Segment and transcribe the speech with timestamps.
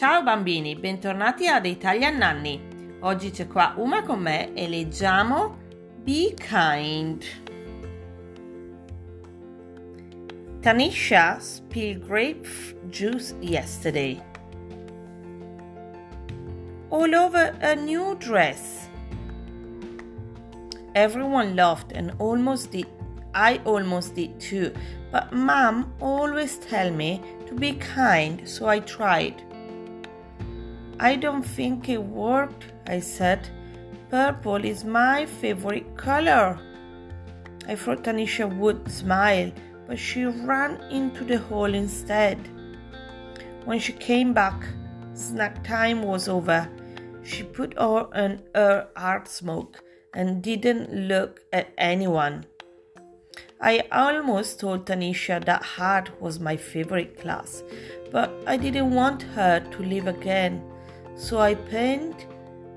[0.00, 2.58] Ciao bambini, bentornati ad Italian Nanny.
[3.00, 5.58] Oggi c'è qua Uma con me e leggiamo
[6.02, 7.22] Be Kind.
[10.60, 12.48] Tanisha spilled grape
[12.88, 14.18] juice yesterday.
[16.88, 18.88] All over a new dress.
[20.94, 22.86] Everyone laughed and almost did.
[23.34, 24.72] I almost did too.
[25.12, 29.49] But mom always tell me to be kind, so I tried.
[31.02, 33.48] I don't think it worked, I said.
[34.10, 36.60] Purple is my favorite color.
[37.66, 39.50] I thought Tanisha would smile,
[39.86, 42.38] but she ran into the hall instead.
[43.64, 44.62] When she came back,
[45.14, 46.68] snack time was over.
[47.22, 49.82] She put on her art smoke
[50.12, 52.44] and didn't look at anyone.
[53.58, 57.62] I almost told Tanisha that art was my favorite class,
[58.12, 60.62] but I didn't want her to leave again.
[61.16, 62.26] So I painted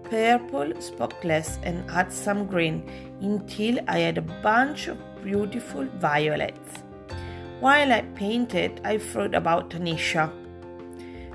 [0.04, 2.84] purple spotless and add some green
[3.22, 6.84] until I had a bunch of beautiful violets.
[7.60, 10.32] While I painted, I thought about Tanisha.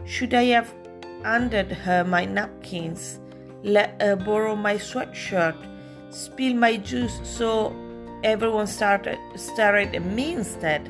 [0.04, 0.72] Should I have
[1.24, 3.18] handed her my napkins,
[3.62, 5.56] let her borrow my sweatshirt,
[6.10, 7.74] spill my juice so
[8.22, 10.88] everyone started stared at me instead?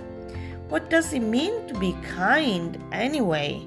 [0.68, 3.66] What does it mean to be kind anyway?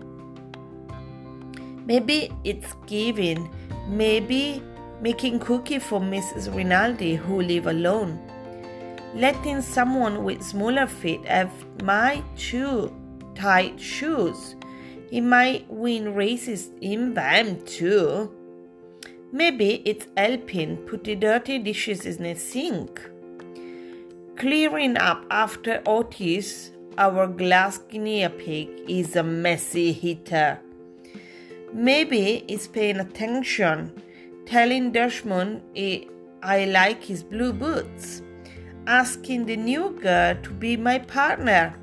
[1.91, 3.53] Maybe it's giving,
[3.85, 4.63] maybe
[5.01, 6.55] making cookie for Mrs.
[6.55, 8.17] Rinaldi who live alone.
[9.13, 11.51] Letting someone with smaller feet have
[11.83, 12.95] my two
[13.35, 14.55] tight shoes.
[15.09, 18.31] He might win races in them too.
[19.33, 23.01] Maybe it's helping put the dirty dishes in the sink.
[24.37, 30.57] Clearing up after Otis, our glass guinea pig, is a messy hitter.
[31.73, 33.93] Maybe it's paying attention,
[34.45, 35.61] telling Dashmon
[36.43, 38.21] I like his blue boots,
[38.87, 41.73] asking the new girl to be my partner,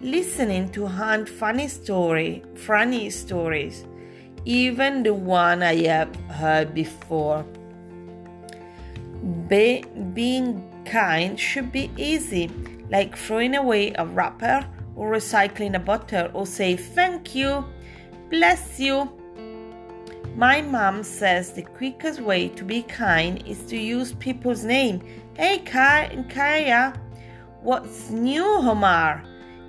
[0.00, 3.86] listening to Aunt funny story, funny stories,
[4.44, 7.44] even the one I have heard before.
[9.46, 9.84] Be,
[10.14, 12.50] being kind should be easy,
[12.90, 17.64] like throwing away a wrapper or recycling a bottle or say thank you
[18.28, 19.08] Bless you.
[20.34, 25.00] My mom says the quickest way to be kind is to use people's name.
[25.34, 27.00] Hey, Kai and Kaya.
[27.62, 29.24] What's new, Homar?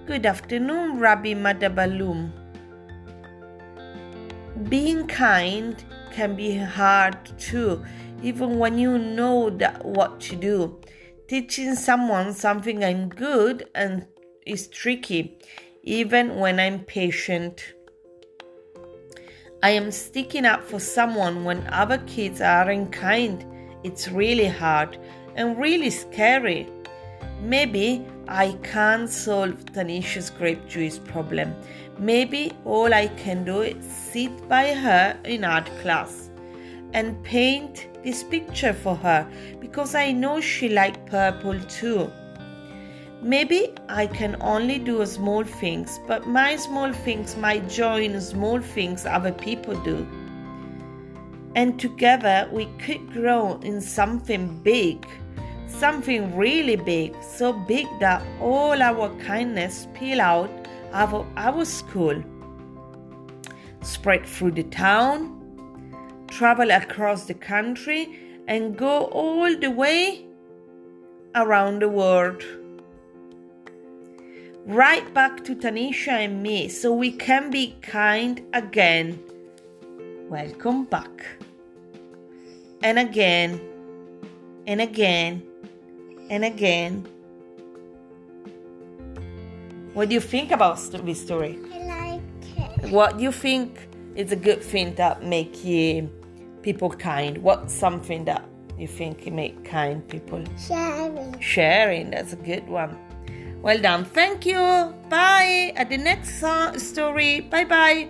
[0.08, 2.32] Good afternoon, Rabbi Madabalum.
[4.68, 7.86] Being kind can be hard too,
[8.24, 10.82] even when you know that what to do.
[11.28, 14.08] Teaching someone something I'm good and
[14.48, 15.38] is tricky,
[15.84, 17.76] even when I'm patient.
[19.64, 23.44] I am sticking up for someone when other kids aren't kind.
[23.84, 25.00] It's really hard
[25.36, 26.68] and really scary.
[27.42, 31.56] Maybe I can't solve Tanisha's grape juice problem.
[31.98, 36.30] Maybe all I can do is sit by her in art class
[36.94, 39.28] and paint this picture for her
[39.60, 42.12] because I know she likes purple too.
[43.22, 49.08] Maybe I can only do small things, but my small things might join small things
[49.08, 50.08] other people do.
[51.56, 55.08] And together we could grow in something big,
[55.66, 60.52] something really big, so big that all our kindness spill out
[60.94, 62.24] of our school,
[63.82, 65.34] spread through the town,
[66.28, 70.24] travel across the country, and go all the way
[71.34, 72.44] around the world
[74.68, 79.18] right back to Tanisha and me so we can be kind again.
[80.30, 81.26] Welcome back.
[82.84, 83.62] And again,
[84.68, 85.42] and again,
[86.30, 87.08] and again.
[89.94, 91.58] What do you think about this story?
[91.74, 92.92] I like it.
[92.92, 96.12] What do you think is a good thing that make you
[96.62, 97.38] people kind?
[97.38, 98.44] What's something that
[98.78, 100.44] you think make kind people?
[100.60, 101.40] Sharing.
[101.40, 103.07] Sharing, that's a good one.
[103.68, 104.06] Well done.
[104.06, 104.96] Thank you.
[105.10, 105.74] Bye.
[105.76, 107.42] At the next so- story.
[107.42, 108.08] Bye bye.